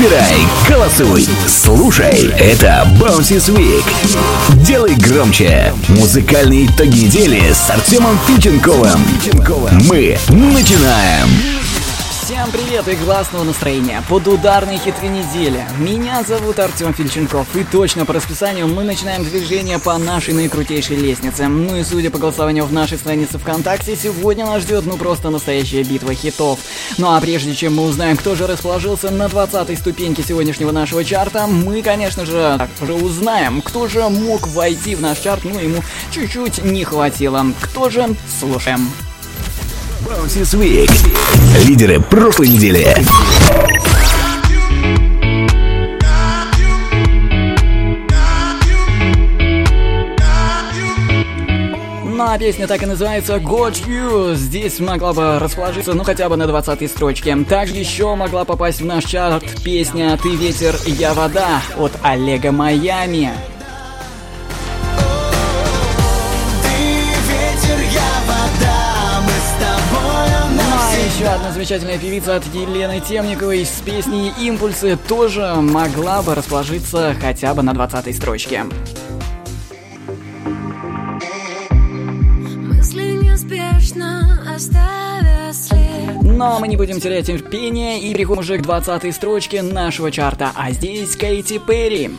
[0.00, 2.32] Выбирай, голосуй, слушай.
[2.38, 3.84] Это Bouncy Week.
[4.64, 5.74] Делай громче.
[5.88, 8.98] Музыкальные итоги недели с Артемом Фиченковым.
[9.80, 11.28] Мы начинаем.
[12.30, 15.66] Всем привет и классного настроения под ударные хиты недели.
[15.80, 21.48] Меня зовут Артем Фильченков и точно по расписанию мы начинаем движение по нашей наикрутейшей лестнице.
[21.48, 25.82] Ну и судя по голосованию в нашей странице ВКонтакте, сегодня нас ждет ну просто настоящая
[25.82, 26.60] битва хитов.
[26.98, 31.48] Ну а прежде чем мы узнаем, кто же расположился на 20 ступеньке сегодняшнего нашего чарта,
[31.48, 35.82] мы, конечно же, так уже узнаем, кто же мог войти в наш чарт, ну ему
[36.12, 37.44] чуть-чуть не хватило.
[37.60, 38.06] Кто же?
[38.38, 38.88] Слушаем.
[40.00, 40.90] Bouncy Week.
[41.66, 42.96] Лидеры прошлой недели.
[52.32, 54.36] А песня так и называется Got You.
[54.36, 57.36] Здесь могла бы расположиться, ну хотя бы на 20 строчке.
[57.44, 63.32] Также еще могла попасть в наш чарт песня «Ты ветер, я вода» от Олега Майами.
[71.20, 77.52] Еще одна замечательная певица от Елены Темниковой с песней «Импульсы» тоже могла бы расположиться хотя
[77.52, 78.64] бы на 20 строчке.
[86.22, 90.70] Но мы не будем терять терпение и переходим уже к 20 строчке нашего чарта, а
[90.70, 92.12] здесь Кейти Перри.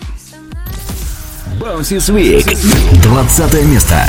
[1.60, 3.02] Bouncy Week.
[3.02, 4.06] 20 место.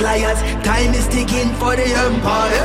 [0.00, 0.40] liars.
[0.64, 2.63] Time is ticking for the empire.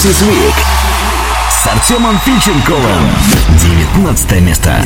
[0.00, 0.54] Bounces Week
[1.50, 3.10] с Артемом Фильченковым.
[3.94, 4.82] 19 место.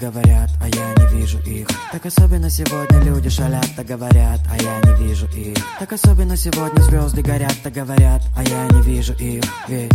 [0.00, 1.68] Говорят, а я не вижу их.
[1.92, 5.56] Так особенно сегодня люди шалят, да говорят, а я не вижу их.
[5.78, 9.44] Так особенно сегодня звезды горят, да говорят, а я не вижу их.
[9.68, 9.92] Ведь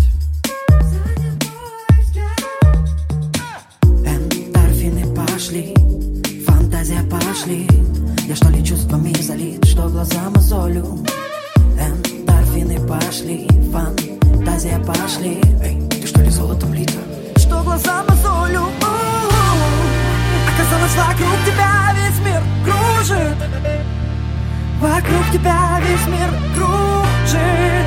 [4.06, 5.76] Эндорфины пошли,
[6.48, 7.68] фантазия пошли.
[8.26, 11.06] Я что ли чувствами залит, что глаза мозолю?
[12.88, 15.42] Пошли, фантазия пошли.
[15.62, 17.00] Эй, ты что ли золотом лита?
[17.36, 18.62] Что глаза мозолю?
[20.48, 23.38] Оказалось, вокруг тебя весь мир кружит.
[24.80, 27.86] Вокруг тебя весь мир кружит.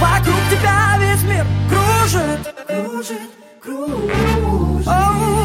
[0.00, 2.54] Вокруг тебя весь мир кружит.
[2.66, 3.30] Кружит,
[3.62, 5.37] кружит.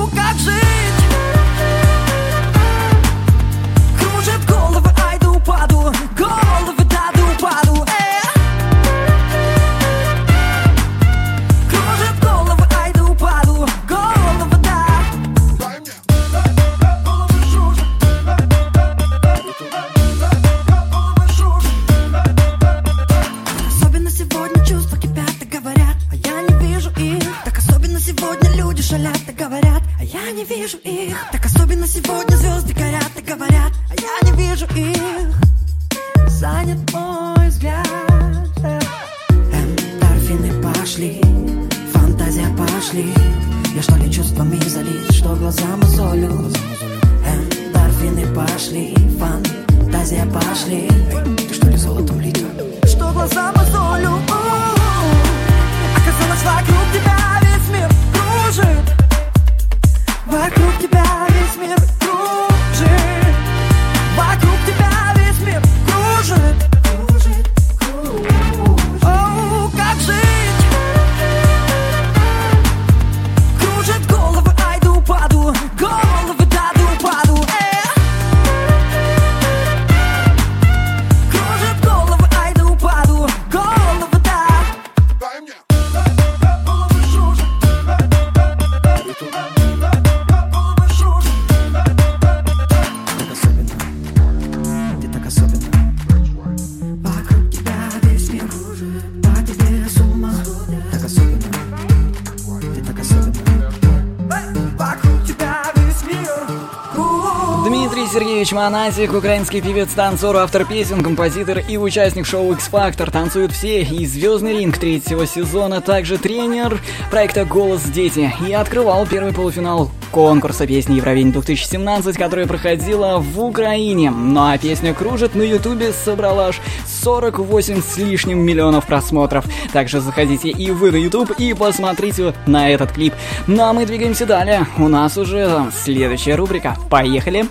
[108.73, 113.11] Монатик, украинский певец, танцор, автор песен, композитор и участник шоу X-Factor.
[113.11, 116.81] Танцуют все и «Звездный ринг» третьего сезона, также тренер
[117.11, 124.09] проекта «Голос дети» и открывал первый полуфинал конкурса песни Евровидение 2017, которая проходила в Украине.
[124.09, 126.59] Ну а песня «Кружит» на ютубе собрала аж
[127.03, 129.45] 48 с лишним миллионов просмотров.
[129.71, 133.13] Также заходите и вы на YouTube и посмотрите на этот клип.
[133.45, 134.65] Ну а мы двигаемся далее.
[134.79, 136.75] У нас уже следующая рубрика.
[136.89, 137.45] Поехали!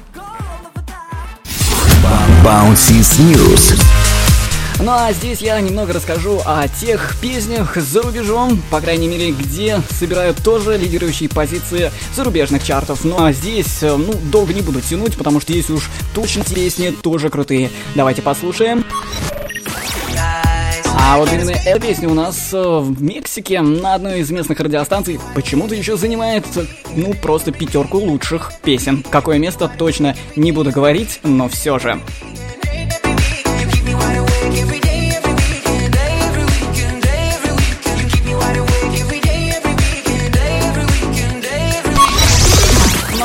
[2.44, 3.80] Bounces News.
[4.80, 9.80] Ну а здесь я немного расскажу о тех песнях за рубежом, по крайней мере, где
[9.90, 13.04] собирают тоже лидирующие позиции зарубежных чартов.
[13.04, 16.90] Ну а здесь, э, ну, долго не буду тянуть, потому что есть уж точно песни
[16.90, 17.70] тоже крутые.
[17.94, 18.84] Давайте послушаем.
[21.04, 25.18] А вот именно эта песня у нас э, в Мексике на одной из местных радиостанций
[25.34, 26.46] почему-то еще занимает,
[26.94, 29.04] ну, просто пятерку лучших песен.
[29.10, 32.00] Какое место точно не буду говорить, но все же.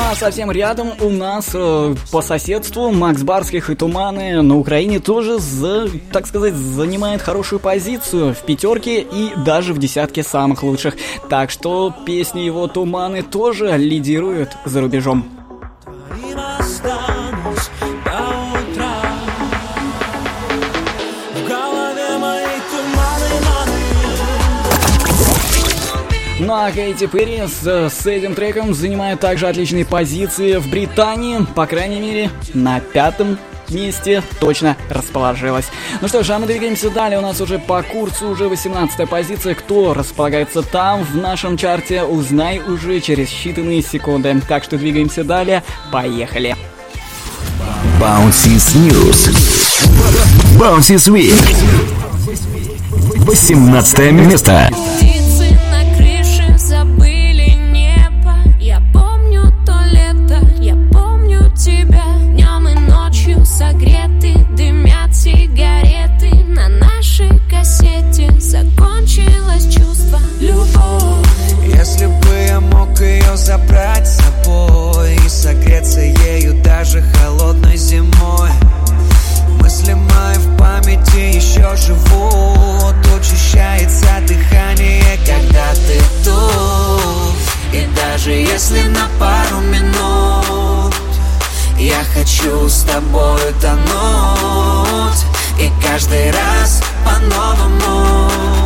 [0.10, 5.38] А совсем рядом у нас э, по соседству Макс Барских и Туманы на Украине тоже,
[5.38, 10.96] за, так сказать, занимает хорошую позицию в пятерке и даже в десятке самых лучших.
[11.30, 15.28] Так что песни его Туманы тоже лидируют за рубежом.
[15.84, 17.27] Твоим
[26.40, 32.00] Ну а Кейти Перри с, этим треком занимает также отличные позиции в Британии, по крайней
[32.00, 33.40] мере, на пятом
[33.70, 35.66] месте точно расположилась.
[36.00, 37.18] Ну что ж, а мы двигаемся далее.
[37.18, 39.56] У нас уже по курсу уже 18 позиция.
[39.56, 44.40] Кто располагается там в нашем чарте, узнай уже через считанные секунды.
[44.48, 45.64] Так что двигаемся далее.
[45.92, 46.56] Поехали.
[48.00, 49.30] Bounces News.
[50.60, 51.34] Bounces Week.
[53.26, 54.70] 18 место.
[73.38, 78.50] забрать с собой И согреться ею даже холодной зимой.
[79.62, 87.36] Мысли мои в памяти еще живут Учащается дыхание, когда ты тут.
[87.74, 90.96] И даже если на пару минут
[91.78, 95.26] Я хочу с тобой тонуть
[95.60, 98.57] И каждый раз по-новому.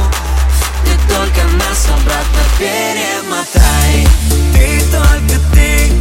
[0.86, 4.08] Ты только нас обратно перемотай.
[4.54, 5.92] Ты только ты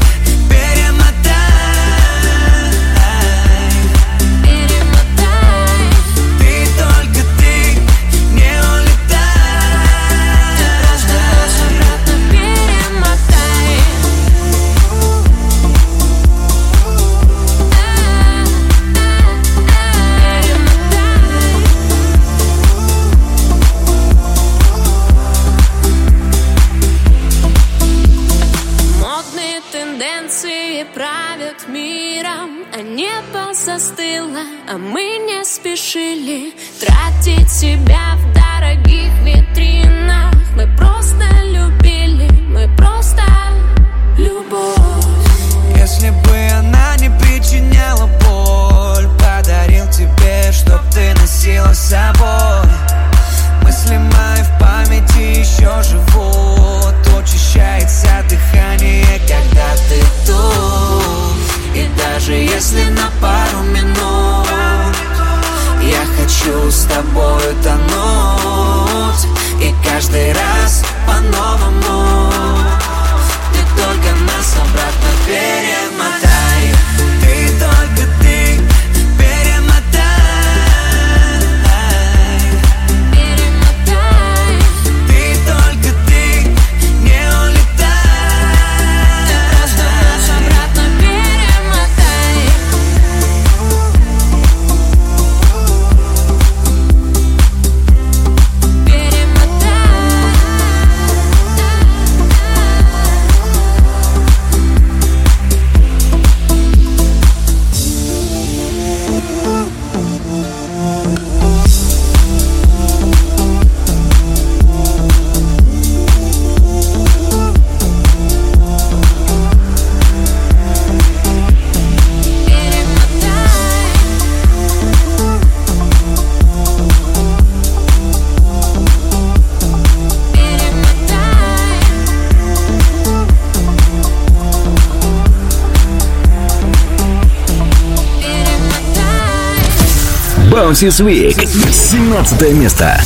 [140.69, 141.35] Перемотай Bouncy Week.
[141.71, 142.97] 17 место.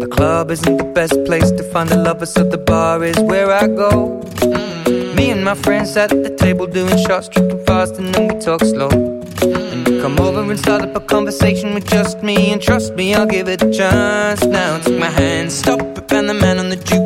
[0.00, 3.50] The club isn't the best place to find a lover, so the bar is where
[3.50, 4.20] I go.
[5.16, 8.60] Me and my friends at the table doing shots, tripping fast, and then we talk
[8.64, 8.88] slow.
[9.42, 13.14] And you come over and start up a conversation with just me, and trust me,
[13.14, 14.44] I'll give it a chance.
[14.44, 17.05] Now take my hand, stop it, and the man on the jukebox,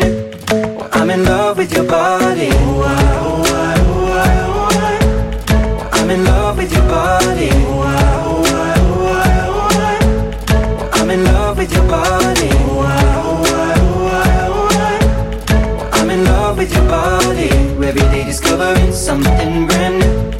[17.91, 20.31] Every day discovering something brand new.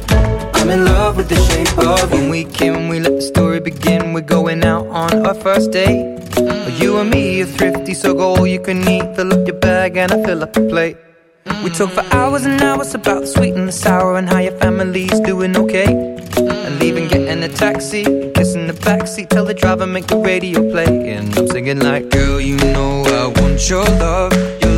[0.54, 2.18] I'm in love with the shape of you.
[2.18, 4.14] When we came, we let the story begin.
[4.14, 6.16] We're going out on our first date.
[6.30, 6.80] Mm.
[6.80, 9.04] You and me are thrifty, so go all you can eat.
[9.16, 10.96] Fill up your bag and I fill up the plate.
[11.62, 12.14] We talk for mm.
[12.14, 15.92] hours and hours about the sweet and the sour and how your family's doing okay.
[15.92, 16.80] And mm.
[16.80, 21.12] leaving, getting a taxi, kissing the backseat, tell the driver make the radio play.
[21.12, 24.51] And I'm singing like, girl, you know I want your love.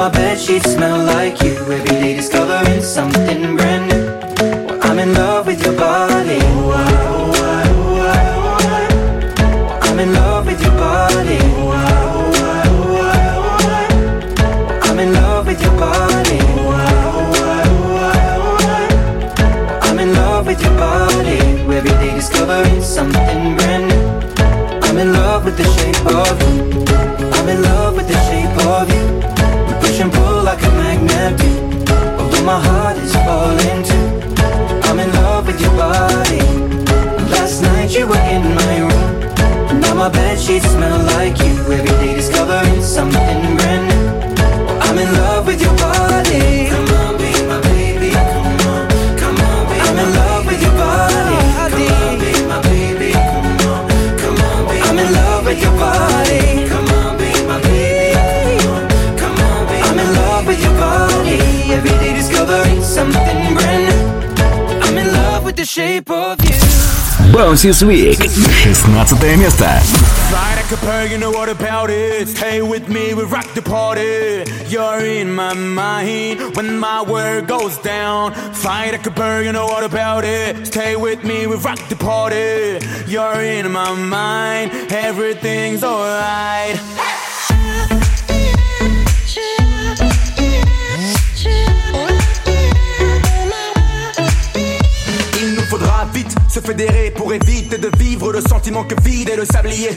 [0.00, 1.52] My bed sheets smell like you.
[1.52, 3.89] Every day discovering something brand new.
[40.50, 40.99] Sheets smell
[67.39, 68.17] Bouncy Week.
[68.17, 69.65] 16 место.
[70.29, 72.27] Fly like a bird, you know what about it?
[72.27, 74.43] Stay with me, we rock the party.
[74.67, 78.33] You're in my mind when my world goes down.
[78.53, 80.67] Fly like a bird, you know what about it?
[80.67, 82.79] Stay with me, we rock the party.
[83.07, 86.75] You're in my mind, everything's alright.
[86.75, 87.08] Il
[97.16, 99.90] Pour éviter de vivre le sentiment que vide est le sablier.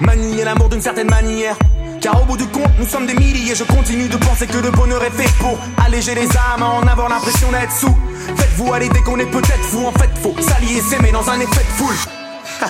[0.00, 1.56] Manier l'amour d'une certaine manière.
[2.00, 3.54] Car au bout du compte, nous sommes des milliers.
[3.54, 7.08] Je continue de penser que le bonheur est fait pour alléger les âmes, en avoir
[7.08, 7.96] l'impression d'être sous.
[8.36, 9.86] Faites-vous à l'idée qu'on est peut-être fou.
[9.86, 11.96] En fait, faut s'allier s'aimer dans un effet de foule.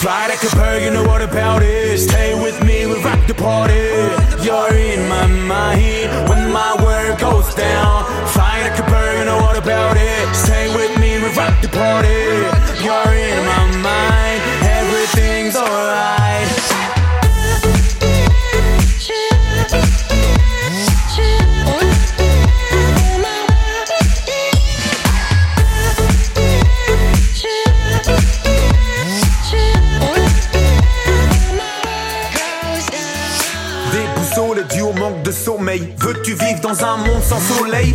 [0.00, 1.98] Fly like a bird, you know what about it?
[1.98, 3.74] Stay with me, we rock the party.
[4.44, 8.04] You're in my mind when my world goes down.
[8.28, 10.19] Fly like a bird, you know what about it?
[11.62, 12.08] The party.
[12.84, 16.00] You're in my mind, everything's alright.
[34.82, 35.92] Au manque de sommeil.
[35.98, 37.94] Veux-tu vivre dans un monde sans soleil?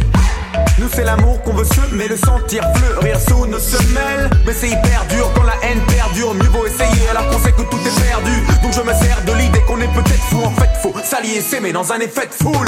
[0.94, 4.30] C'est l'amour qu'on veut semer, le sentir fleurir sous nos semelles.
[4.46, 6.34] Mais c'est hyper dur quand la haine perdure.
[6.34, 8.32] Mieux vaut essayer alors qu'on sait que tout est perdu.
[8.64, 10.42] Donc je me sers de l'idée qu'on est peut-être fou.
[10.46, 12.68] En fait, faut s'allier s'aimer dans un effet de foule.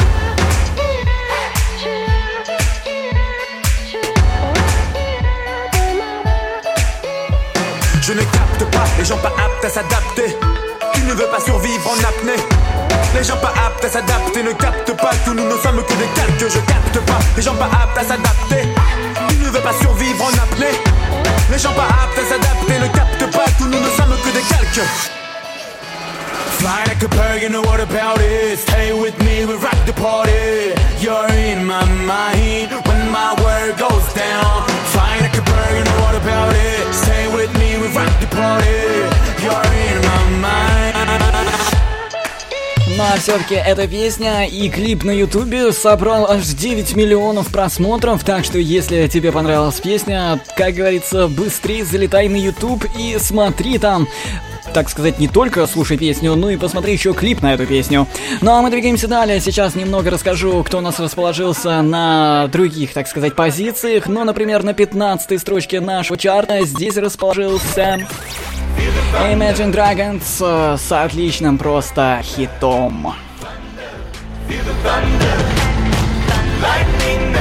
[8.01, 10.36] Je ne capte pas les gens pas aptes à s'adapter.
[10.93, 12.56] Tu ne veux pas survivre en apnée.
[13.17, 16.08] Les gens pas aptes à s'adapter ne captent pas que nous ne sommes que des
[16.13, 16.53] calques.
[16.53, 18.69] Je capte pas les gens pas aptes à s'adapter.
[19.27, 20.77] Tu ne veux pas survivre en apnée.
[21.49, 24.45] Les gens pas aptes à s'adapter ne captent pas que nous ne sommes que des
[24.45, 24.88] calques.
[26.60, 28.60] Fly like a bird, you know what about it?
[28.60, 30.77] Stay with me, we rock the party.
[31.01, 34.62] You're in my mind when my world goes down.
[34.93, 36.93] Fly like a bird, you know what about it?
[36.93, 38.77] Stay with me, we rock the party.
[39.41, 41.76] You're in my mind.
[42.99, 48.57] А все-таки эта песня и клип на ютубе собрал аж 9 миллионов просмотров, так что
[48.57, 54.07] если тебе понравилась песня, как говорится, быстрее залетай на ютуб и смотри там
[54.73, 58.07] так сказать, не только слушай песню, но и посмотри еще клип на эту песню.
[58.41, 59.39] Ну а мы двигаемся далее.
[59.39, 64.07] Сейчас немного расскажу, кто у нас расположился на других, так сказать, позициях.
[64.07, 68.07] Ну, например, на 15 строчке нашего чарта здесь расположился
[69.31, 73.13] Imagine Dragons э, с отличным просто хитом.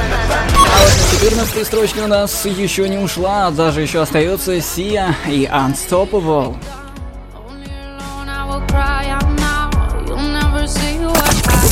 [0.07, 5.45] А вот на 14 строчке у нас еще не ушла, даже еще остается Sia и
[5.45, 6.57] Unstoppable.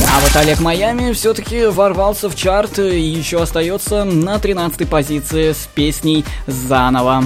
[0.08, 5.68] А вот Олег Майами все-таки ворвался в чарт и еще остается на 13 позиции с
[5.74, 7.24] песней «Заново».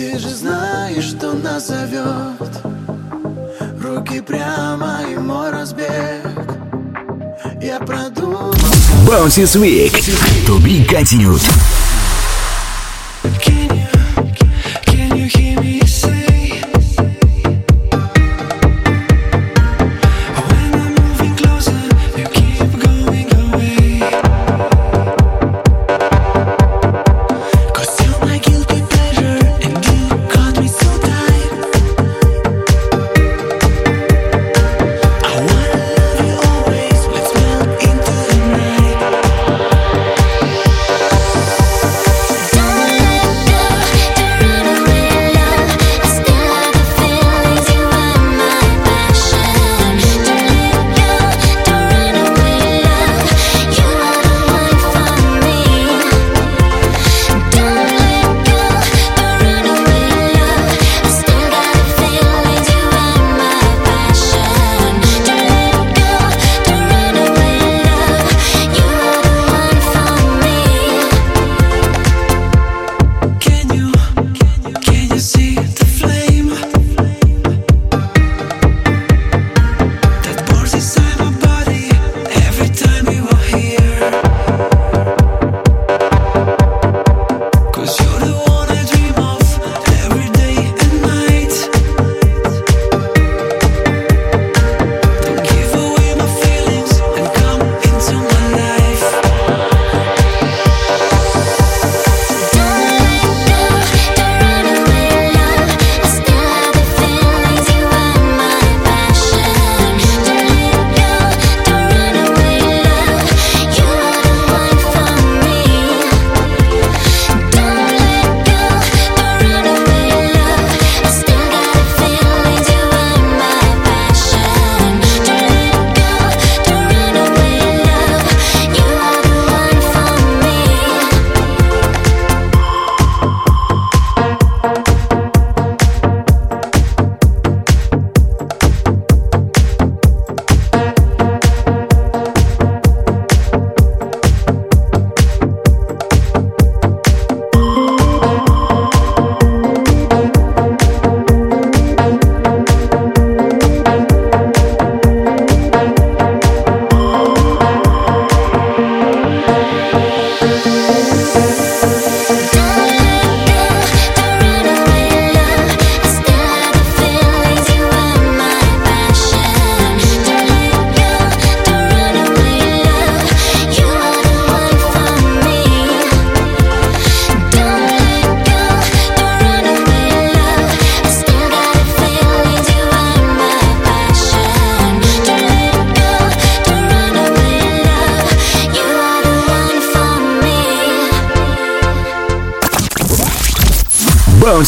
[0.00, 2.40] Ты же знаешь, что нас зовет
[3.82, 6.24] Руки прямо и мой разбег
[7.60, 8.50] Я продумал
[9.06, 9.92] Bouncy Week.
[10.46, 11.79] To be continued.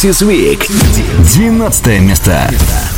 [0.02, 0.66] This Week.
[1.32, 2.91] 12 место.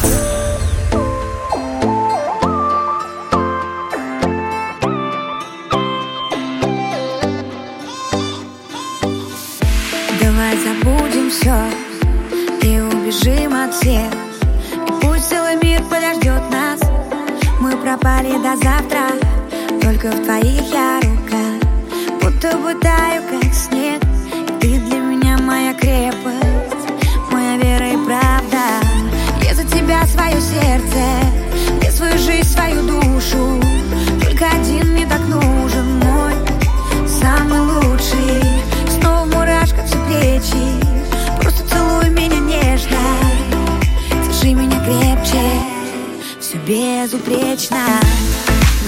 [47.04, 47.76] безупречно.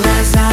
[0.03, 0.46] Глаза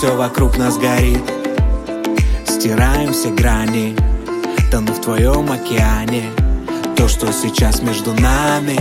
[0.00, 1.22] все вокруг нас горит.
[2.46, 3.94] Стираем все грани
[4.70, 6.30] Тону в твоем океане.
[6.96, 8.80] То, что сейчас между нами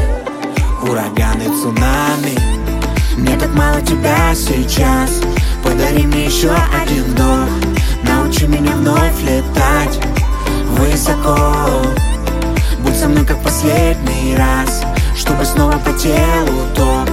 [0.82, 2.40] Ураганы, цунами.
[3.18, 5.20] Мне так мало тебя сейчас.
[5.62, 6.52] Подари мне еще
[6.82, 7.50] один вдох.
[8.04, 10.00] Научи меня вновь летать
[10.78, 11.36] Высоко.
[12.80, 14.86] Будь со мной как последний раз
[15.18, 17.10] Чтобы снова по телу ток.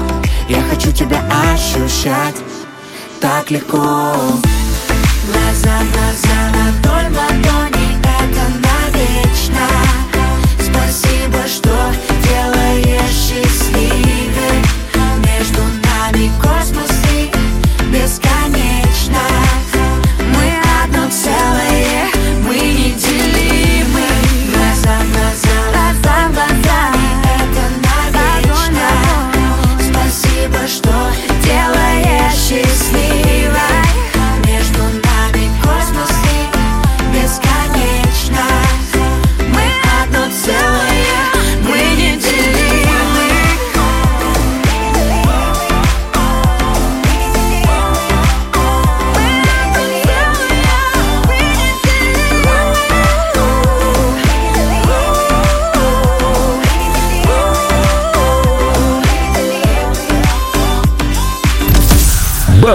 [0.48, 1.20] Я хочу тебя
[1.52, 2.45] ощущать
[3.46, 3.76] так легко.
[5.26, 7.35] Глаза, глаза на Дольман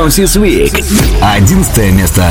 [0.02, 0.74] Bounces Week.
[1.22, 2.24] 11 место.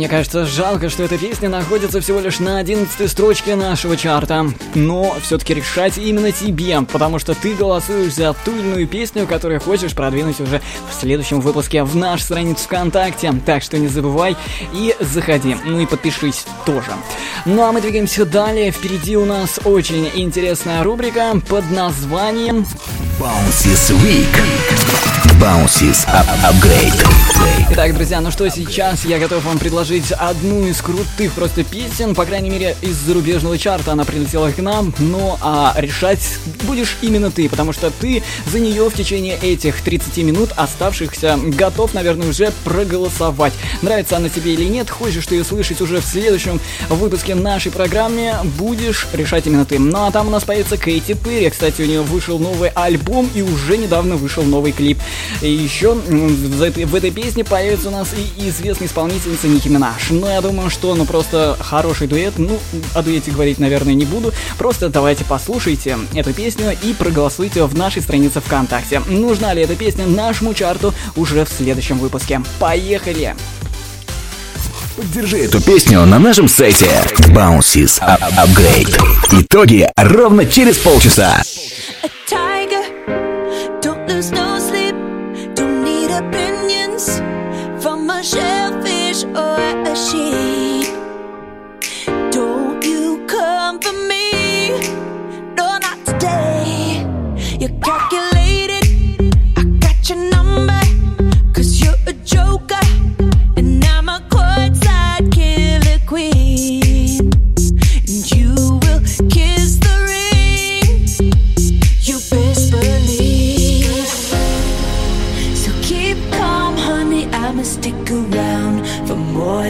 [0.00, 4.46] Мне кажется жалко, что эта песня находится всего лишь на 11 строчке нашего чарта.
[4.74, 9.60] Но все-таки решать именно тебе, потому что ты голосуешь за ту или иную песню, которую
[9.60, 13.34] хочешь продвинуть уже в следующем выпуске в нашу страницу ВКонтакте.
[13.44, 14.38] Так что не забывай
[14.72, 15.54] и заходи.
[15.66, 16.92] Ну и подпишись тоже.
[17.44, 18.70] Ну а мы двигаемся далее.
[18.70, 22.66] Впереди у нас очень интересная рубрика под названием
[23.18, 24.34] Bounces Week.
[25.38, 27.29] Bounces Up Upgrade.
[27.72, 32.26] Итак, друзья, ну что, сейчас я готов вам предложить одну из крутых просто песен, по
[32.26, 37.48] крайней мере, из зарубежного чарта она прилетела к нам, ну а решать будешь именно ты,
[37.48, 43.54] потому что ты за нее в течение этих 30 минут оставшихся готов, наверное, уже проголосовать.
[43.82, 48.34] Нравится она тебе или нет, хочешь ты ее слышать уже в следующем выпуске нашей программы,
[48.58, 49.78] будешь решать именно ты.
[49.78, 53.42] Ну а там у нас появится Кейти Перри, кстати, у нее вышел новый альбом и
[53.42, 54.98] уже недавно вышел новый клип.
[55.40, 60.10] И еще в этой, в этой песне появится у нас и известная исполнительница Ники Минаж.
[60.10, 62.34] Но я думаю, что ну просто хороший дуэт.
[62.38, 62.58] Ну,
[62.94, 64.32] о дуэте говорить, наверное, не буду.
[64.58, 69.00] Просто давайте послушайте эту песню и проголосуйте в нашей странице ВКонтакте.
[69.06, 72.42] Нужна ли эта песня нашему чарту уже в следующем выпуске.
[72.58, 73.34] Поехали!
[74.96, 76.86] Поддержи эту песню на нашем сайте
[77.28, 79.00] Bounces Up Upgrade.
[79.40, 81.42] Итоги ровно через полчаса.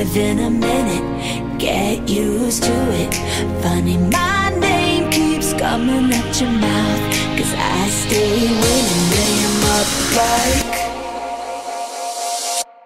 [0.05, 1.59] Than a minute.
[1.59, 3.15] Get used to it.
[3.63, 7.03] Funny, my name keeps coming at your mouth.
[7.37, 9.11] Cause I stay winning,
[9.45, 9.89] 'em up
[10.21, 10.77] like.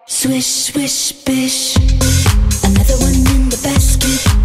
[0.06, 1.76] Swish, swish, bish.
[2.64, 4.43] Another one in the basket.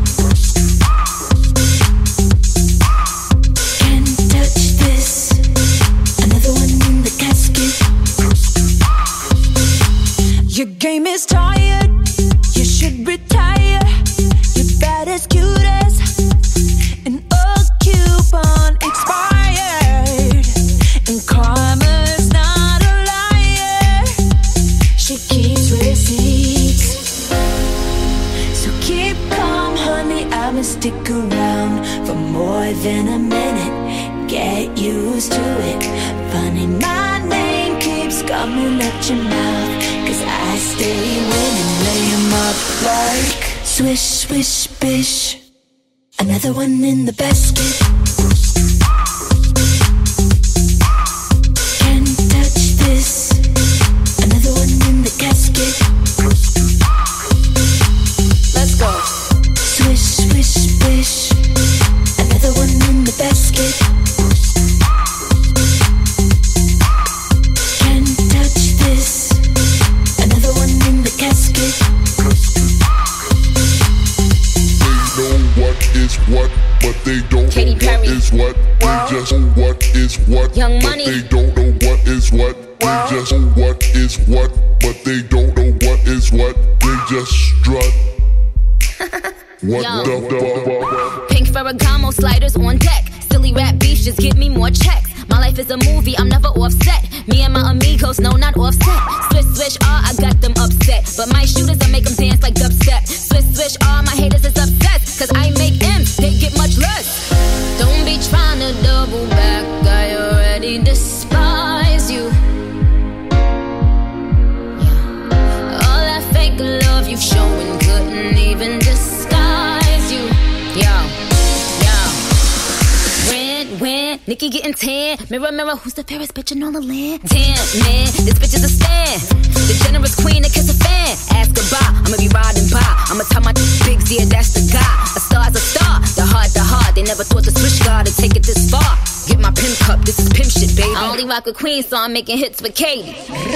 [125.29, 127.21] Mirror, mirror, who's the fairest bitch in all the land?
[127.29, 127.53] Tan,
[127.85, 129.21] man, this bitch is a stand.
[129.69, 131.13] The generous queen that kiss a fan.
[131.37, 132.81] Ask goodbye, I'ma be riding by.
[133.13, 133.53] I'ma tell my
[133.85, 134.89] big yeah, that's the guy.
[135.13, 136.95] A star's a star, the heart, the heart.
[136.95, 138.81] They never thought the switch guard would take it this far.
[139.29, 140.91] Get my pimp cup, this is pimp shit, baby.
[140.97, 143.13] I only rock with queens, so I'm making hits with Katie.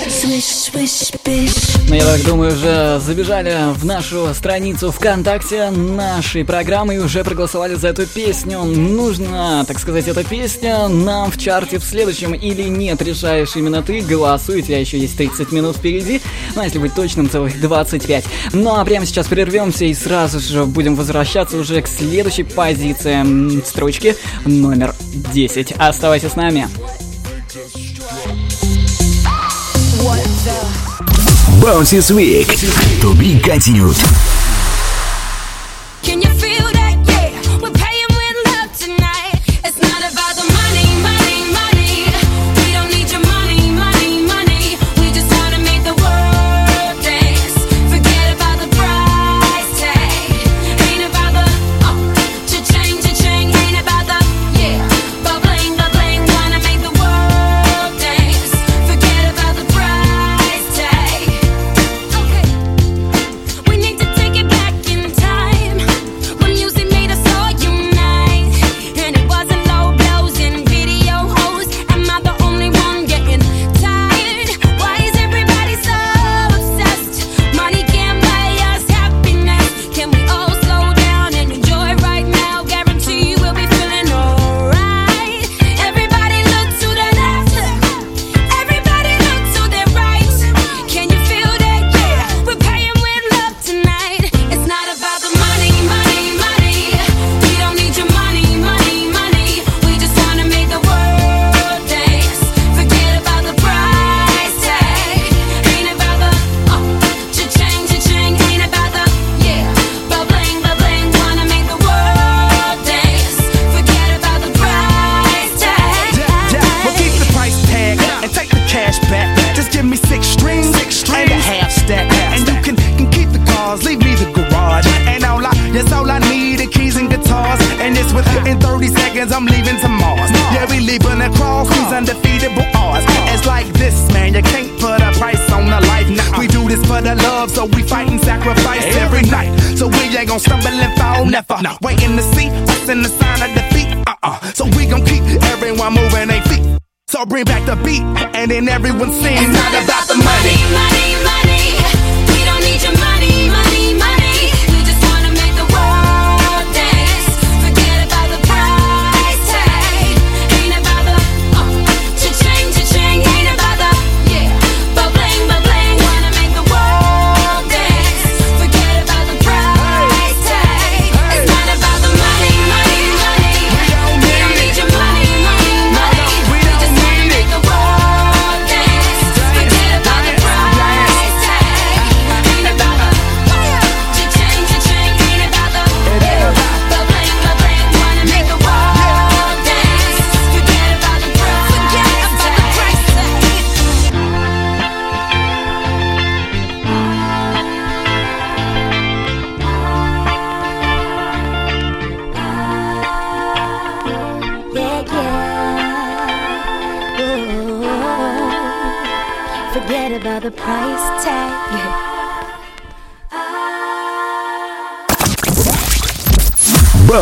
[0.07, 1.89] Swish, swish, bitch.
[1.89, 7.73] Ну, я так думаю, уже забежали в нашу страницу ВКонтакте нашей программы и уже проголосовали
[7.73, 8.63] за эту песню.
[8.63, 14.01] Нужно, так сказать, эта песня нам в чарте в следующем или нет, решаешь именно ты.
[14.01, 16.21] Голосуй, у тебя еще есть 30 минут впереди.
[16.55, 18.25] Ну, а если быть точным, целых 25.
[18.53, 24.15] Ну, а прямо сейчас прервемся и сразу же будем возвращаться уже к следующей позиции строчки
[24.45, 24.93] номер
[25.33, 25.79] 10 очередь.
[25.79, 26.67] Оставайся с нами.
[31.61, 32.47] Bounces Week.
[33.01, 33.95] To be continued.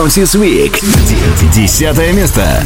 [0.02, 0.84] Bounces Week.
[1.54, 2.66] Десятое место.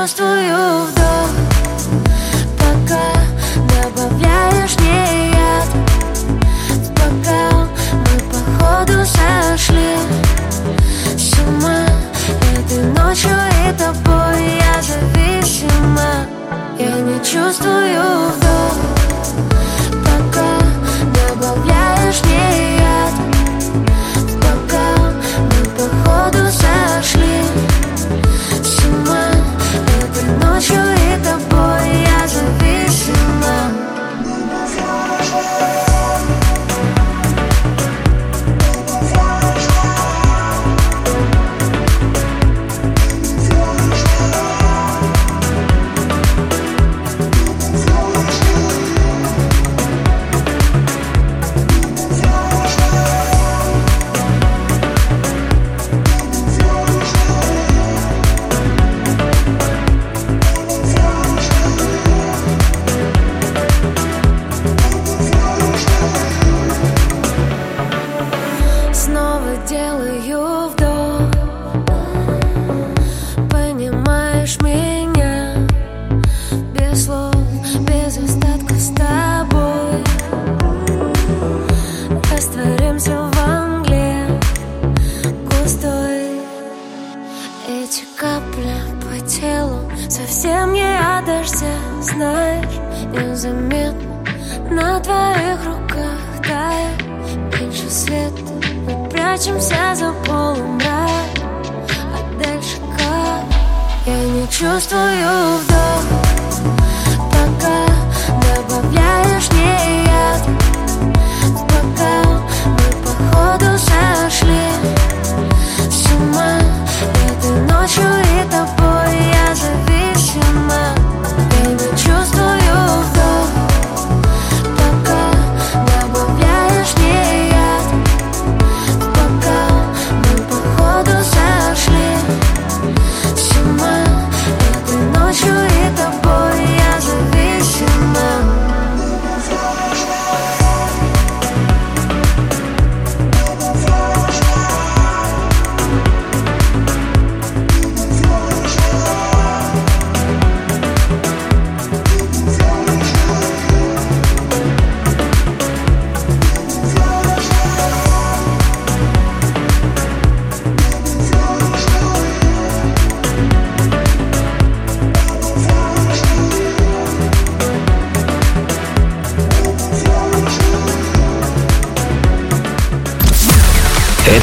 [0.00, 0.37] just a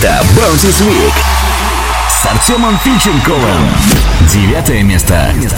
[0.06, 1.14] Это Bounces Week
[2.08, 3.68] с Артемом Фильченковым.
[4.30, 5.34] Девятое место.
[5.34, 5.58] место.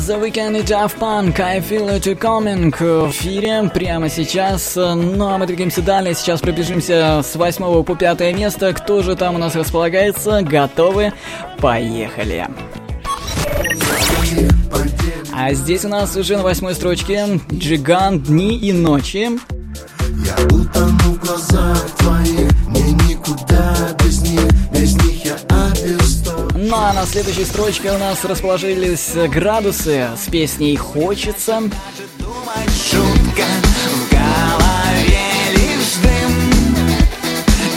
[0.00, 4.74] The Weekend и Daft Punk, I Feel It Coming в эфире прямо сейчас.
[4.74, 8.72] Ну а мы двигаемся далее, сейчас пробежимся с 8 по 5 место.
[8.72, 10.40] Кто же там у нас располагается?
[10.42, 11.12] Готовы?
[11.58, 12.48] Поехали!
[15.32, 19.28] А здесь у нас уже на восьмой строчке джиган дни и ночи».
[20.26, 22.50] Я утону в глазах твоих,
[26.82, 31.60] а на следующей строчке у нас расположились градусы с песней «Хочется».
[32.90, 33.44] Шутка
[33.84, 35.20] в голове
[35.52, 36.32] лишь дым.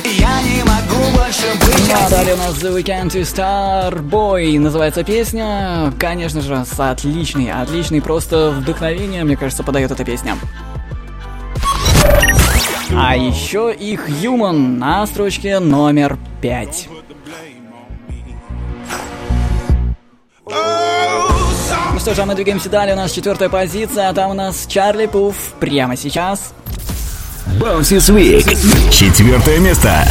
[0.06, 1.90] Я не могу больше быть...
[1.90, 5.94] Ну, а далее у нас The Weekend Starboy называется песня.
[6.00, 10.38] Конечно же, с отличной, отличной просто вдохновение, мне кажется, подает эта песня.
[12.96, 16.88] А еще их Human на строчке номер пять.
[20.46, 22.96] Ну что же, а мы двигаемся далее.
[22.96, 26.54] У нас четвертая позиция, а там у нас Чарли Пуф прямо сейчас.
[27.60, 28.92] Bouncy Week.
[28.92, 30.06] Четвертое место.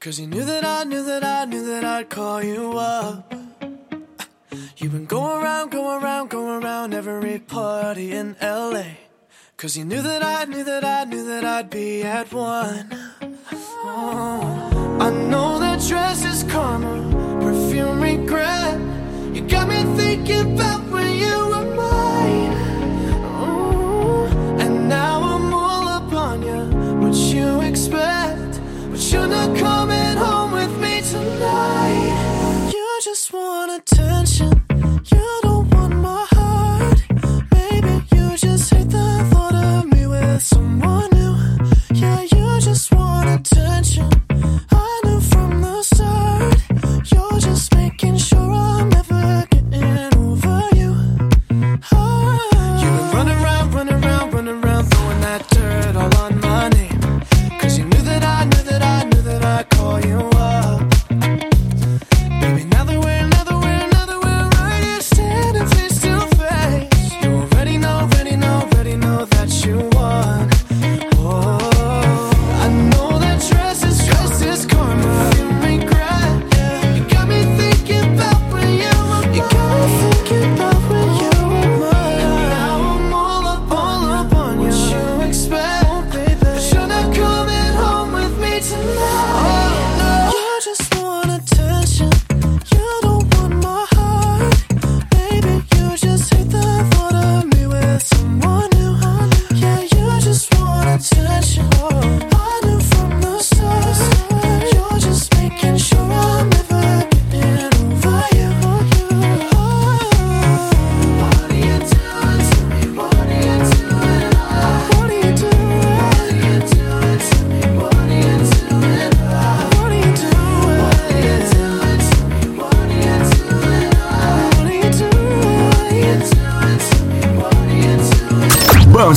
[0.00, 3.34] Cause you knew that I knew that I knew that I'd call you up.
[4.78, 8.96] You've been going around, going around, going around every party in LA.
[9.58, 12.88] Cause you knew that I knew that I knew that I'd be at one.
[13.84, 14.79] Oh.
[15.00, 16.92] I know that dress is karma,
[17.40, 18.78] perfume regret.
[19.34, 22.52] You got me thinking about when you were mine.
[23.40, 24.26] Ooh,
[24.60, 26.62] and now I'm all up on you.
[27.00, 28.60] What you expect?
[28.90, 32.70] But you're not coming home with me tonight.
[32.70, 34.52] You just want attention.
[35.10, 37.02] You don't want my heart.
[37.52, 41.36] Maybe you just hate the thought of me with someone new.
[41.94, 44.10] Yeah, you just want attention.
[48.00, 48.49] can show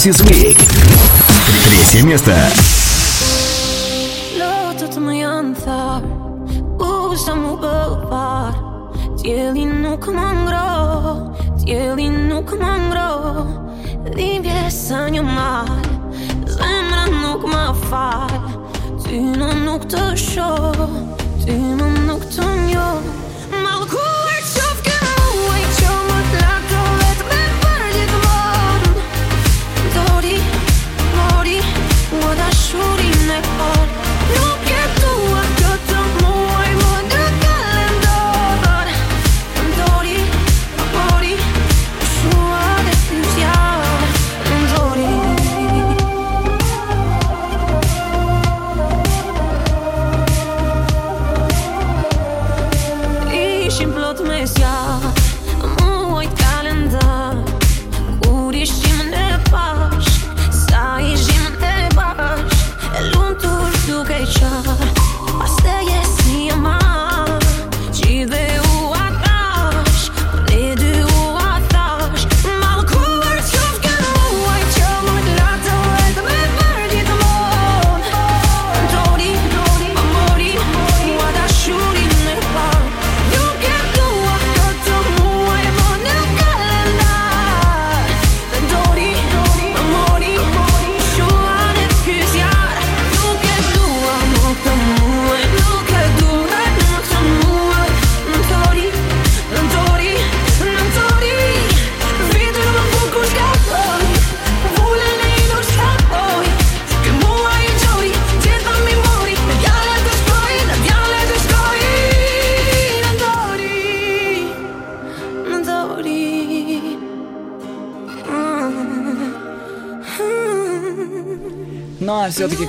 [0.03, 0.57] Bouncy Week.
[1.69, 2.35] Третье место.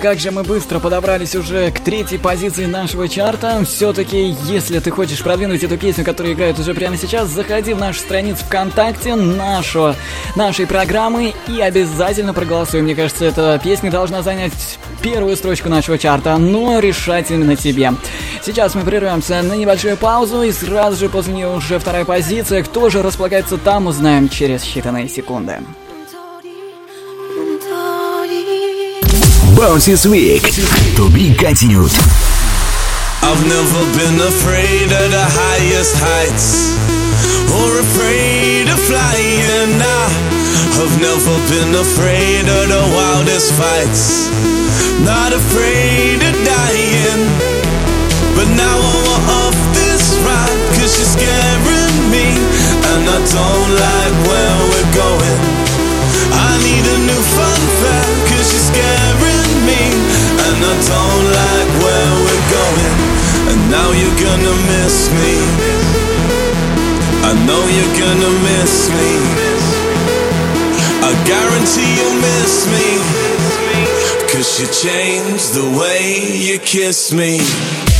[0.05, 3.65] Как же мы быстро подобрались уже к третьей позиции нашего чарта.
[3.65, 8.01] Все-таки, если ты хочешь продвинуть эту песню, которая играет уже прямо сейчас, заходи в нашу
[8.01, 9.95] страницу ВКонтакте, нашу,
[10.37, 12.83] нашей программы и обязательно проголосуй.
[12.83, 17.95] Мне кажется, эта песня должна занять первую строчку нашего чарта, но решать именно тебе.
[18.43, 22.63] Сейчас мы прервемся на небольшую паузу и сразу же после нее уже вторая позиция.
[22.63, 25.61] Кто же располагается там, узнаем через считанные секунды.
[29.65, 29.81] from
[30.12, 30.45] week
[30.93, 31.89] to be continued.
[33.25, 36.77] I've never been afraid of the highest heights
[37.49, 39.73] or afraid of flying.
[39.81, 40.05] I
[40.77, 44.29] have never been afraid of the wildest fights,
[45.01, 47.25] not afraid of dying.
[48.37, 52.37] But now I'm off this ride, cause she's scaring me,
[52.93, 55.41] and I don't like where we're going.
[56.37, 57.74] I need a new fun.
[60.47, 62.97] And I don't like where we're going.
[63.51, 65.35] And now you're gonna miss me.
[67.25, 69.11] I know you're gonna miss me.
[71.09, 72.89] I guarantee you'll miss me.
[74.33, 76.03] Cause you changed the way
[76.33, 77.94] you kiss me.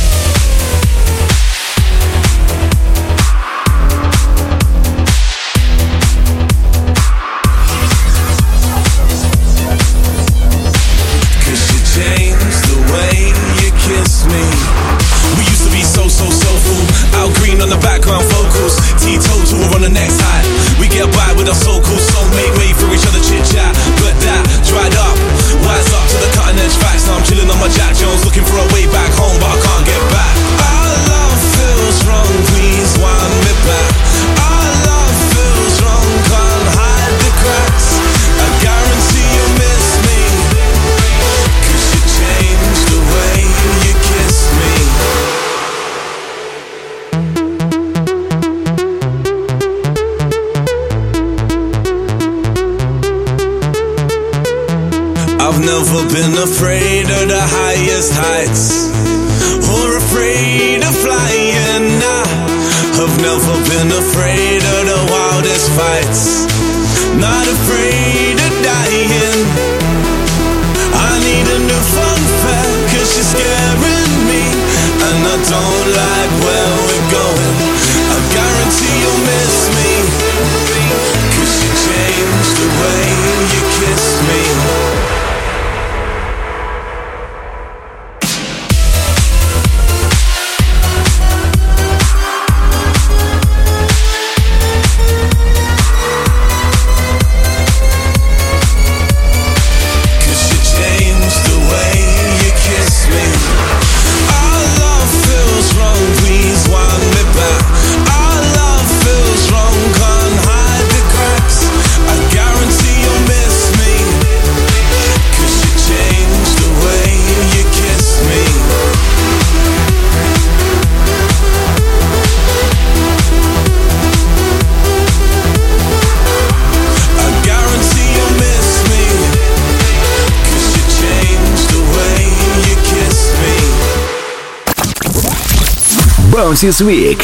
[136.55, 137.21] Music Week.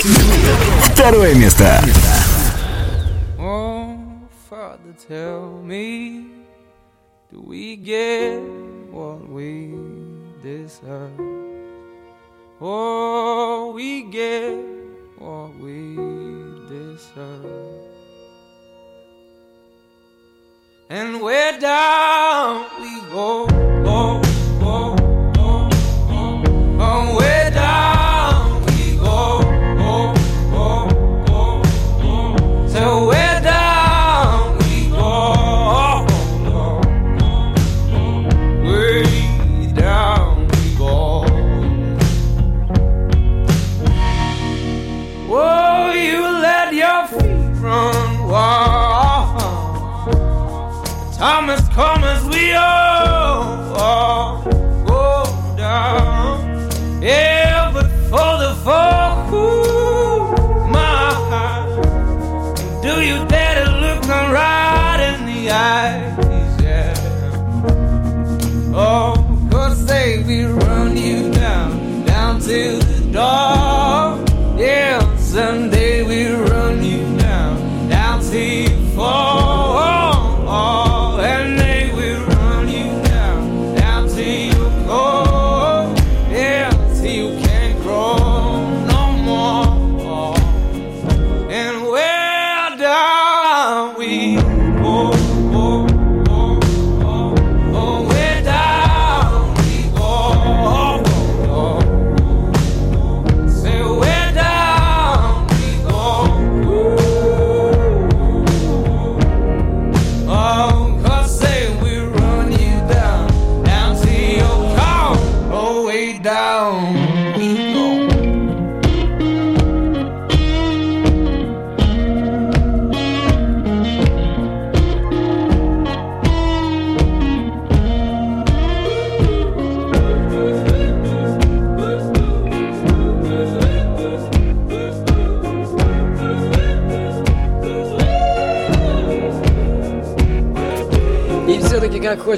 [0.84, 1.82] Второе место.
[3.40, 3.96] Oh,
[4.50, 6.26] Father, tell me,
[7.32, 8.42] do we get
[8.92, 9.74] what we
[10.44, 11.18] deserve?
[12.60, 13.01] Oh,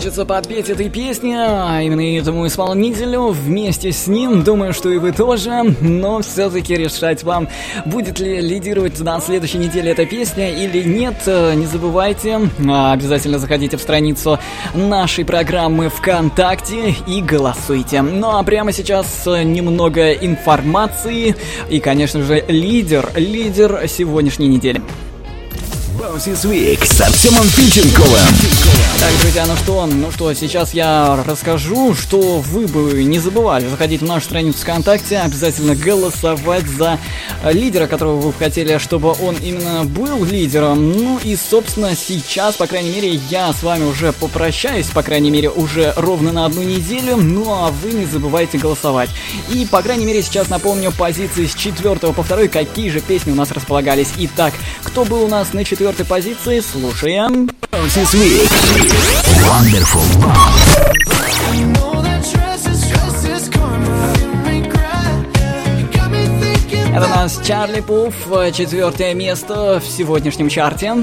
[0.03, 4.43] хочется подпеть этой песне, а именно этому исполнителю вместе с ним.
[4.43, 7.47] Думаю, что и вы тоже, но все-таки решать вам,
[7.85, 11.15] будет ли лидировать на следующей неделе эта песня или нет.
[11.25, 14.39] Не забывайте, а, обязательно заходите в страницу
[14.73, 18.01] нашей программы ВКонтакте и голосуйте.
[18.01, 21.33] Ну а прямо сейчас немного информации
[21.69, 24.81] и, конечно же, лидер, лидер сегодняшней недели.
[26.13, 28.19] Bounces Week с Артемом Фильченковым.
[28.99, 34.01] Так, друзья, ну что, ну что, сейчас я расскажу, что вы бы не забывали заходить
[34.01, 36.99] в нашу страницу ВКонтакте, обязательно голосовать за
[37.51, 40.91] лидера, которого вы бы хотели, чтобы он именно был лидером.
[40.91, 45.49] Ну и, собственно, сейчас, по крайней мере, я с вами уже попрощаюсь, по крайней мере,
[45.49, 49.09] уже ровно на одну неделю, ну а вы не забывайте голосовать.
[49.51, 53.35] И, по крайней мере, сейчас напомню позиции с 4 по 2, какие же песни у
[53.35, 54.09] нас располагались.
[54.17, 54.53] Итак,
[54.83, 55.63] кто был у нас на
[56.03, 57.49] четвертой позиции, слушаем.
[59.41, 60.03] Wonderful.
[66.95, 68.13] Это у нас Чарли Пуф,
[68.53, 70.95] четвертое место в сегодняшнем чарте.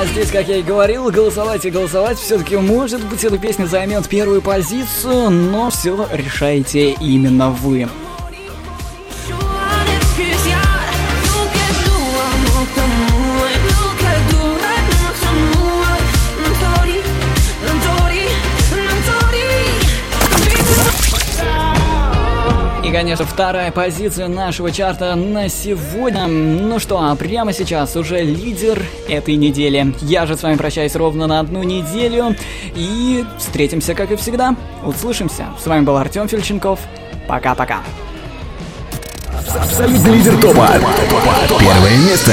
[0.00, 2.18] А здесь, как я и говорил, голосовать и голосовать.
[2.18, 7.86] Все-таки, может быть, эта песня займет первую позицию, но все решаете именно вы.
[22.90, 26.26] И, конечно, вторая позиция нашего чарта на сегодня.
[26.26, 29.94] Ну что, а прямо сейчас уже лидер этой недели.
[30.00, 32.34] Я же с вами прощаюсь ровно на одну неделю.
[32.74, 34.56] И встретимся, как и всегда.
[34.82, 35.46] Услышимся.
[35.62, 36.80] С вами был Артем Фильченков.
[37.28, 37.78] Пока-пока.
[39.54, 40.70] Абсолютный лидер топа.
[41.60, 42.32] Первое место.